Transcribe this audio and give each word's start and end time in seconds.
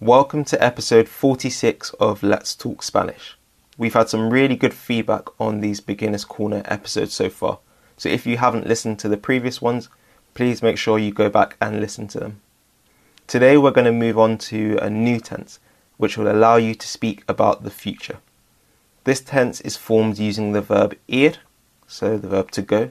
Welcome 0.00 0.44
to 0.44 0.62
episode 0.62 1.08
46 1.08 1.94
of 1.94 2.22
Let's 2.22 2.54
Talk 2.54 2.82
Spanish. 2.82 3.38
We've 3.78 3.94
had 3.94 4.10
some 4.10 4.28
really 4.28 4.54
good 4.54 4.74
feedback 4.74 5.28
on 5.40 5.60
these 5.60 5.80
Beginner's 5.80 6.26
Corner 6.26 6.60
episodes 6.66 7.14
so 7.14 7.30
far, 7.30 7.60
so 7.96 8.10
if 8.10 8.26
you 8.26 8.36
haven't 8.36 8.66
listened 8.66 8.98
to 8.98 9.08
the 9.08 9.16
previous 9.16 9.62
ones, 9.62 9.88
please 10.34 10.60
make 10.60 10.76
sure 10.76 10.98
you 10.98 11.12
go 11.12 11.30
back 11.30 11.56
and 11.62 11.80
listen 11.80 12.08
to 12.08 12.20
them. 12.20 12.42
Today 13.26 13.56
we're 13.56 13.70
going 13.70 13.86
to 13.86 13.90
move 13.90 14.18
on 14.18 14.36
to 14.52 14.78
a 14.82 14.90
new 14.90 15.18
tense, 15.18 15.60
which 15.96 16.18
will 16.18 16.30
allow 16.30 16.56
you 16.56 16.74
to 16.74 16.86
speak 16.86 17.24
about 17.26 17.62
the 17.62 17.70
future. 17.70 18.18
This 19.04 19.22
tense 19.22 19.62
is 19.62 19.78
formed 19.78 20.18
using 20.18 20.52
the 20.52 20.60
verb 20.60 20.94
ir, 21.08 21.36
so 21.86 22.18
the 22.18 22.28
verb 22.28 22.50
to 22.50 22.60
go, 22.60 22.90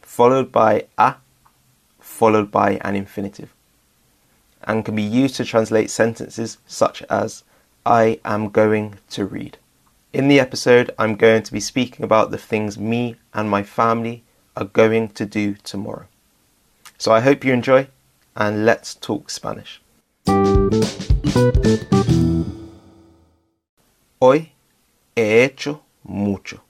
followed 0.00 0.50
by 0.50 0.86
a, 0.96 1.16
followed 2.00 2.50
by 2.50 2.80
an 2.80 2.96
infinitive 2.96 3.52
and 4.64 4.84
can 4.84 4.94
be 4.94 5.02
used 5.02 5.36
to 5.36 5.44
translate 5.44 5.90
sentences 5.90 6.58
such 6.66 7.02
as 7.10 7.44
I 7.84 8.20
am 8.24 8.50
going 8.50 8.98
to 9.10 9.26
read. 9.26 9.58
In 10.12 10.28
the 10.28 10.38
episode, 10.38 10.94
I'm 10.98 11.16
going 11.16 11.42
to 11.42 11.52
be 11.52 11.60
speaking 11.60 12.04
about 12.04 12.30
the 12.30 12.38
things 12.38 12.78
me 12.78 13.16
and 13.32 13.48
my 13.48 13.62
family 13.62 14.24
are 14.56 14.66
going 14.66 15.08
to 15.10 15.24
do 15.24 15.54
tomorrow. 15.64 16.06
So 16.98 17.12
I 17.12 17.20
hope 17.20 17.44
you 17.44 17.52
enjoy 17.52 17.88
and 18.36 18.64
let's 18.64 18.94
talk 18.94 19.30
Spanish. 19.30 19.80
Hoy 24.20 24.52
he 25.16 25.42
hecho 25.42 25.82
mucho, 26.04 26.62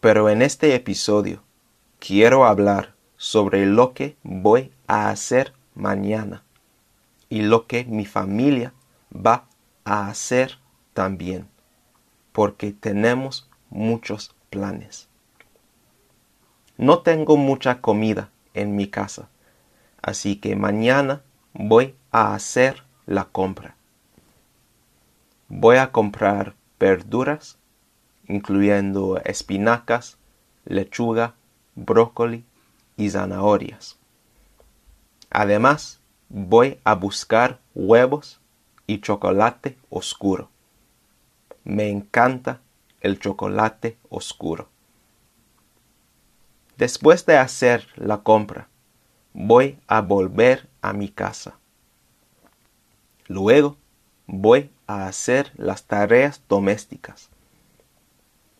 pero 0.00 0.28
en 0.28 0.40
este 0.40 0.74
episodio 0.74 1.42
quiero 1.98 2.46
hablar 2.46 2.94
sobre 3.18 3.66
lo 3.66 3.92
que 3.92 4.16
voy 4.22 4.70
a 4.88 5.10
hacer 5.10 5.52
mañana 5.74 6.42
y 7.30 7.42
lo 7.42 7.66
que 7.66 7.84
mi 7.84 8.04
familia 8.04 8.74
va 9.14 9.46
a 9.84 10.08
hacer 10.08 10.58
también, 10.92 11.48
porque 12.32 12.72
tenemos 12.72 13.48
muchos 13.70 14.34
planes. 14.50 15.08
No 16.76 16.98
tengo 16.98 17.36
mucha 17.36 17.80
comida 17.80 18.30
en 18.52 18.74
mi 18.74 18.88
casa, 18.88 19.28
así 20.02 20.36
que 20.36 20.56
mañana 20.56 21.22
voy 21.52 21.94
a 22.10 22.34
hacer 22.34 22.82
la 23.06 23.24
compra. 23.24 23.76
Voy 25.48 25.76
a 25.76 25.92
comprar 25.92 26.54
verduras, 26.78 27.58
incluyendo 28.26 29.20
espinacas, 29.24 30.16
lechuga, 30.64 31.34
brócoli 31.74 32.44
y 32.96 33.10
zanahorias. 33.10 33.98
Además, 35.30 35.99
voy 36.30 36.78
a 36.84 36.94
buscar 36.94 37.58
huevos 37.74 38.40
y 38.86 39.00
chocolate 39.00 39.76
oscuro. 39.90 40.48
Me 41.64 41.90
encanta 41.90 42.60
el 43.00 43.18
chocolate 43.18 43.98
oscuro. 44.08 44.68
Después 46.78 47.26
de 47.26 47.36
hacer 47.36 47.86
la 47.96 48.18
compra, 48.18 48.68
voy 49.34 49.78
a 49.86 50.00
volver 50.00 50.68
a 50.80 50.92
mi 50.92 51.08
casa. 51.08 51.58
Luego 53.26 53.76
voy 54.26 54.70
a 54.86 55.06
hacer 55.06 55.52
las 55.56 55.84
tareas 55.84 56.42
domésticas. 56.48 57.28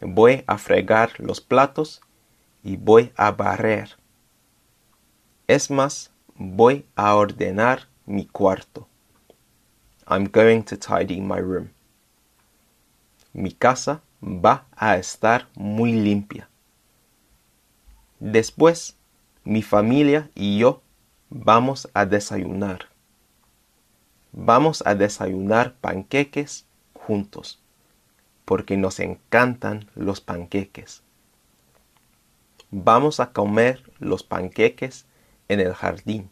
Voy 0.00 0.44
a 0.46 0.58
fregar 0.58 1.12
los 1.18 1.40
platos 1.40 2.02
y 2.62 2.76
voy 2.76 3.12
a 3.16 3.32
barrer. 3.32 3.96
Es 5.46 5.70
más, 5.70 6.13
Voy 6.36 6.84
a 6.96 7.14
ordenar 7.14 7.86
mi 8.06 8.26
cuarto. 8.26 8.88
I'm 10.08 10.24
going 10.24 10.64
to 10.64 10.76
tidy 10.76 11.20
my 11.20 11.38
room. 11.38 11.70
Mi 13.32 13.52
casa 13.52 14.02
va 14.20 14.66
a 14.74 14.96
estar 14.96 15.48
muy 15.54 15.92
limpia. 15.92 16.48
Después, 18.18 18.96
mi 19.44 19.62
familia 19.62 20.28
y 20.34 20.58
yo 20.58 20.82
vamos 21.30 21.88
a 21.94 22.04
desayunar. 22.04 22.88
Vamos 24.32 24.82
a 24.84 24.96
desayunar 24.96 25.74
panqueques 25.74 26.66
juntos, 26.94 27.62
porque 28.44 28.76
nos 28.76 28.98
encantan 28.98 29.88
los 29.94 30.20
panqueques. 30.20 31.04
Vamos 32.72 33.20
a 33.20 33.32
comer 33.32 33.84
los 34.00 34.24
panqueques 34.24 35.06
en 35.48 35.60
el 35.60 35.74
jardín. 35.74 36.30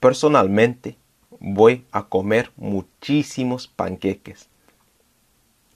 Personalmente 0.00 0.96
voy 1.40 1.86
a 1.92 2.04
comer 2.04 2.52
muchísimos 2.56 3.66
panqueques. 3.66 4.48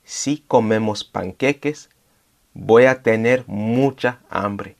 Si 0.05 0.39
comemos 0.39 1.05
panqueques, 1.05 1.91
voy 2.55 2.85
a 2.85 3.03
tener 3.03 3.45
mucha 3.47 4.21
hambre. 4.31 4.77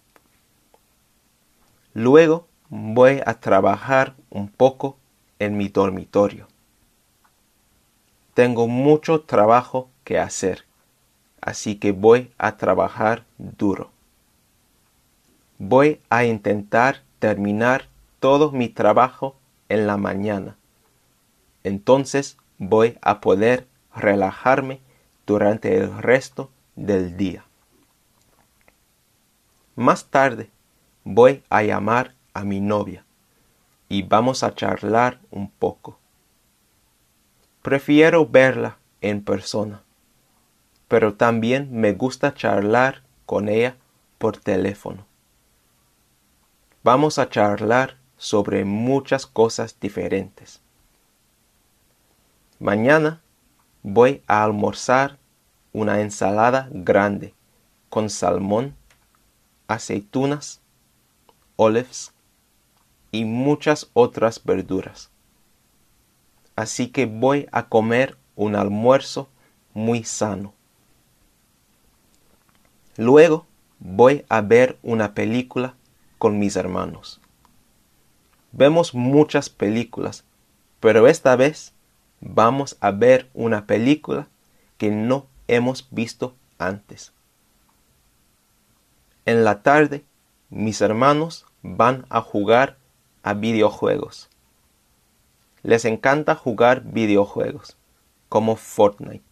Luego 1.95 2.47
voy 2.69 3.21
a 3.25 3.35
trabajar 3.35 4.15
un 4.31 4.49
poco 4.49 4.97
en 5.39 5.57
mi 5.57 5.69
dormitorio. 5.69 6.49
Tengo 8.35 8.69
mucho 8.69 9.23
trabajo 9.23 9.91
que 10.05 10.19
hacer, 10.19 10.65
así 11.41 11.77
que 11.77 11.93
voy 11.93 12.31
a 12.39 12.57
trabajar 12.57 13.25
duro. 13.37 13.91
Voy 15.59 16.01
a 16.09 16.25
intentar 16.25 17.03
terminar 17.19 17.89
todo 18.21 18.53
mi 18.53 18.69
trabajo 18.69 19.37
en 19.69 19.89
la 19.89 19.97
mañana. 19.97 20.57
Entonces 21.65 22.37
voy 22.59 22.97
a 23.03 23.21
poder 23.21 23.67
relajarme 23.95 24.81
durante 25.27 25.77
el 25.77 25.97
resto 25.99 26.51
del 26.77 27.17
día. 27.17 27.45
Más 29.75 30.07
tarde 30.07 30.49
voy 31.03 31.43
a 31.51 31.65
llamar 31.65 32.15
a 32.35 32.45
mi 32.45 32.61
novia 32.61 33.05
y 33.89 34.03
vamos 34.03 34.45
a 34.45 34.55
charlar 34.55 35.19
un 35.33 35.51
poco. 35.51 35.99
Prefiero 37.63 38.27
verla 38.27 38.79
en 39.01 39.25
persona, 39.25 39.83
pero 40.87 41.15
también 41.15 41.69
me 41.73 41.95
gusta 41.95 42.33
charlar 42.33 43.03
con 43.27 43.49
ella 43.49 43.77
por 44.19 44.37
teléfono. 44.37 45.08
Vamos 46.91 47.19
a 47.19 47.29
charlar 47.29 47.99
sobre 48.17 48.65
muchas 48.65 49.27
cosas 49.27 49.79
diferentes. 49.79 50.63
Mañana 52.59 53.21
voy 53.83 54.23
a 54.27 54.43
almorzar 54.43 55.19
una 55.75 56.01
ensalada 56.01 56.71
grande 56.73 57.35
con 57.91 58.09
salmón, 58.09 58.75
aceitunas, 59.67 60.63
olives 61.57 62.15
y 63.13 63.27
muchas 63.27 63.91
otras 63.93 64.43
verduras. 64.43 65.11
Así 66.57 66.89
que 66.89 67.05
voy 67.05 67.51
a 67.53 67.69
comer 67.69 68.17
un 68.35 68.57
almuerzo 68.57 69.29
muy 69.75 70.05
sano. 70.05 70.55
Luego 72.97 73.47
voy 73.79 74.25
a 74.31 74.41
ver 74.41 74.79
una 74.83 75.13
película 75.13 75.75
con 76.19 76.39
mis 76.39 76.57
hermanos. 76.57 77.21
Vemos 78.53 78.95
muchas 78.95 79.51
películas, 79.51 80.25
pero 80.81 81.07
esta 81.07 81.37
vez 81.37 81.73
vamos 82.21 82.77
a 82.81 82.91
ver 82.91 83.31
una 83.35 83.67
película 83.67 84.29
que 84.77 84.91
no 84.91 85.27
hemos 85.47 85.89
visto 85.91 86.35
antes. 86.59 87.13
En 89.25 89.45
la 89.45 89.63
tarde, 89.63 90.05
mis 90.51 90.81
hermanos 90.81 91.47
van 91.63 92.07
a 92.09 92.21
jugar 92.21 92.79
a 93.23 93.35
videojuegos. 93.35 94.29
Les 95.63 95.85
encanta 95.85 96.35
jugar 96.35 96.83
videojuegos, 96.85 97.77
como 98.29 98.57
Fortnite. 98.57 99.25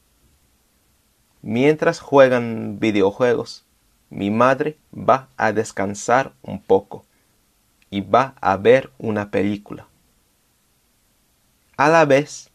Mientras 1.42 2.00
juegan 2.00 2.78
videojuegos, 2.80 3.65
mi 4.10 4.30
madre 4.30 4.78
va 4.92 5.28
a 5.36 5.52
descansar 5.52 6.32
un 6.42 6.62
poco 6.62 7.04
y 7.90 8.00
va 8.00 8.34
a 8.40 8.56
ver 8.56 8.90
una 8.98 9.30
película. 9.30 9.86
A 11.76 11.88
la 11.88 12.04
vez, 12.04 12.50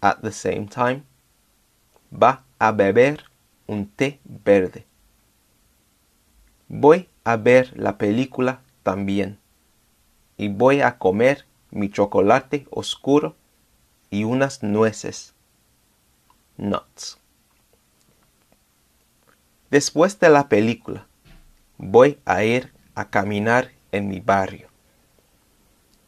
at 0.00 0.20
the 0.22 0.32
same 0.32 0.66
time, 0.66 1.02
va 2.12 2.44
a 2.58 2.72
beber 2.72 3.24
un 3.66 3.86
té 3.86 4.20
verde. 4.24 4.86
Voy 6.68 7.08
a 7.24 7.36
ver 7.36 7.72
la 7.76 7.98
película 7.98 8.62
también 8.82 9.38
y 10.36 10.48
voy 10.48 10.80
a 10.80 10.98
comer 10.98 11.44
mi 11.70 11.90
chocolate 11.90 12.66
oscuro 12.70 13.36
y 14.10 14.24
unas 14.24 14.62
nueces. 14.62 15.34
Nuts. 16.56 17.21
Después 19.72 20.20
de 20.20 20.28
la 20.28 20.50
película, 20.50 21.06
voy 21.78 22.18
a 22.26 22.44
ir 22.44 22.74
a 22.94 23.08
caminar 23.08 23.70
en 23.90 24.06
mi 24.06 24.20
barrio. 24.20 24.68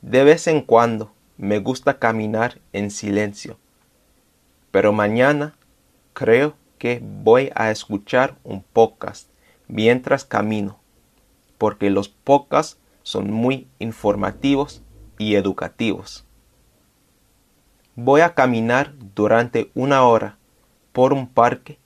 De 0.02 0.22
vez 0.22 0.46
en 0.48 0.60
cuando 0.60 1.14
me 1.38 1.60
gusta 1.60 1.98
caminar 1.98 2.60
en 2.74 2.90
silencio. 2.90 3.56
Pero 4.70 4.92
mañana 4.92 5.56
creo 6.12 6.56
que 6.76 7.00
voy 7.02 7.52
a 7.54 7.70
escuchar 7.70 8.36
un 8.44 8.62
podcast 8.62 9.30
mientras 9.66 10.26
camino, 10.26 10.78
porque 11.56 11.88
los 11.88 12.10
podcasts 12.10 12.78
son 13.02 13.30
muy 13.30 13.66
informativos 13.78 14.82
y 15.16 15.36
educativos. 15.36 16.26
Voy 17.96 18.20
a 18.20 18.34
caminar 18.34 18.92
durante 19.14 19.70
una 19.74 20.02
hora 20.02 20.36
por 20.92 21.14
un 21.14 21.26
parque 21.26 21.78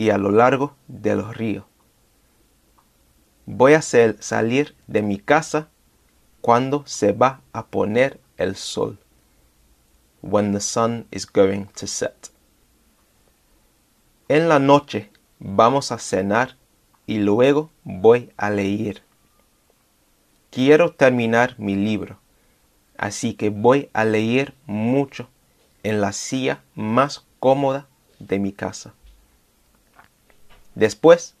y 0.00 0.08
a 0.08 0.16
lo 0.16 0.30
largo 0.30 0.74
de 0.88 1.14
los 1.14 1.36
ríos. 1.36 1.66
Voy 3.44 3.74
a 3.74 3.82
salir 3.82 4.74
de 4.86 5.02
mi 5.02 5.18
casa 5.18 5.68
cuando 6.40 6.86
se 6.86 7.12
va 7.12 7.42
a 7.52 7.66
poner 7.66 8.18
el 8.38 8.56
sol. 8.56 8.98
When 10.22 10.54
the 10.54 10.60
sun 10.60 11.06
is 11.10 11.30
going 11.30 11.66
to 11.78 11.86
set. 11.86 12.30
En 14.28 14.48
la 14.48 14.58
noche 14.58 15.10
vamos 15.38 15.92
a 15.92 15.98
cenar 15.98 16.56
y 17.06 17.18
luego 17.18 17.70
voy 17.84 18.32
a 18.38 18.48
leer. 18.48 19.02
Quiero 20.50 20.94
terminar 20.94 21.56
mi 21.58 21.76
libro, 21.76 22.18
así 22.96 23.34
que 23.34 23.50
voy 23.50 23.90
a 23.92 24.06
leer 24.06 24.54
mucho 24.64 25.28
en 25.82 26.00
la 26.00 26.12
silla 26.12 26.62
más 26.74 27.26
cómoda 27.38 27.86
de 28.18 28.38
mi 28.38 28.52
casa. 28.52 28.94
Después 30.74 31.36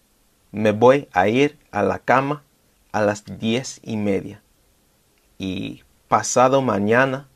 me 0.52 0.72
voy 0.72 1.08
a 1.12 1.28
ir 1.28 1.58
a 1.70 1.82
la 1.82 1.98
cama 1.98 2.42
a 2.92 3.00
las 3.00 3.24
diez 3.38 3.80
y 3.82 3.96
media. 3.96 4.42
Y 5.38 5.84
pasado 6.08 6.60
mañana, 6.60 7.28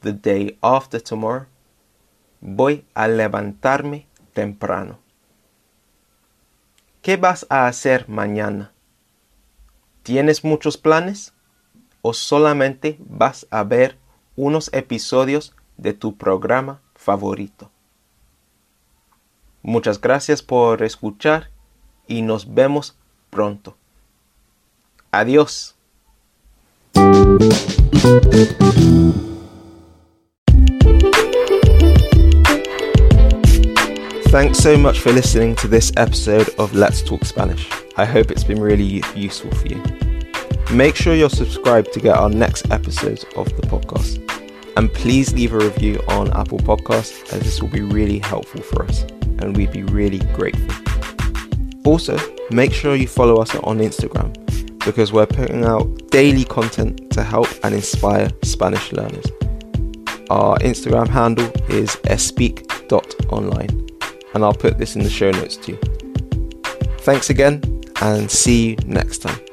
the 0.00 0.12
day 0.12 0.58
after 0.62 1.02
tomorrow, 1.02 1.46
voy 2.40 2.84
a 2.94 3.08
levantarme 3.08 4.06
temprano. 4.32 4.98
¿Qué 7.02 7.16
vas 7.16 7.46
a 7.50 7.66
hacer 7.66 8.08
mañana? 8.08 8.72
¿Tienes 10.02 10.44
muchos 10.44 10.78
planes? 10.78 11.34
¿O 12.00 12.14
solamente 12.14 12.96
vas 13.00 13.46
a 13.50 13.62
ver 13.64 13.98
unos 14.36 14.70
episodios 14.72 15.54
de 15.76 15.92
tu 15.92 16.16
programa 16.16 16.80
favorito? 16.94 17.70
Muchas 19.66 19.98
gracias 19.98 20.42
por 20.42 20.82
escuchar 20.82 21.48
y 22.06 22.20
nos 22.20 22.52
vemos 22.52 22.98
pronto. 23.30 23.78
Adiós. 25.10 25.74
Thanks 34.30 34.58
so 34.58 34.76
much 34.76 35.00
for 35.00 35.12
listening 35.12 35.56
to 35.56 35.66
this 35.66 35.92
episode 35.96 36.50
of 36.58 36.74
Let's 36.74 37.02
Talk 37.02 37.24
Spanish. 37.24 37.66
I 37.96 38.04
hope 38.04 38.30
it's 38.30 38.44
been 38.44 38.60
really 38.60 39.02
useful 39.16 39.50
for 39.52 39.68
you. 39.68 39.82
Make 40.74 40.94
sure 40.94 41.14
you're 41.14 41.30
subscribed 41.30 41.90
to 41.94 42.00
get 42.00 42.16
our 42.18 42.28
next 42.28 42.70
episodes 42.70 43.24
of 43.34 43.46
the 43.56 43.66
podcast. 43.66 44.20
And 44.76 44.92
please 44.92 45.32
leave 45.32 45.54
a 45.54 45.58
review 45.58 46.02
on 46.08 46.30
Apple 46.34 46.58
Podcasts, 46.58 47.32
as 47.32 47.40
this 47.40 47.62
will 47.62 47.70
be 47.70 47.80
really 47.80 48.18
helpful 48.18 48.60
for 48.60 48.84
us, 48.84 49.06
and 49.40 49.56
we'd 49.56 49.72
be 49.72 49.82
really 49.82 50.20
grateful. 50.34 50.74
Also, 51.84 52.18
make 52.50 52.72
sure 52.72 52.94
you 52.94 53.06
follow 53.06 53.36
us 53.36 53.54
on 53.56 53.78
Instagram 53.78 54.32
because 54.84 55.12
we're 55.12 55.26
putting 55.26 55.64
out 55.64 55.86
daily 56.10 56.44
content 56.44 57.10
to 57.10 57.22
help 57.22 57.48
and 57.62 57.74
inspire 57.74 58.30
Spanish 58.42 58.92
learners. 58.92 59.24
Our 60.30 60.56
Instagram 60.58 61.08
handle 61.08 61.50
is 61.68 61.96
espeak.online, 62.04 63.88
and 64.34 64.44
I'll 64.44 64.54
put 64.54 64.78
this 64.78 64.96
in 64.96 65.02
the 65.02 65.10
show 65.10 65.30
notes 65.30 65.56
too. 65.56 65.78
Thanks 67.00 67.30
again, 67.30 67.62
and 68.00 68.30
see 68.30 68.70
you 68.70 68.76
next 68.86 69.18
time. 69.18 69.43